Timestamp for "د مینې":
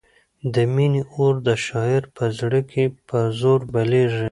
0.53-1.01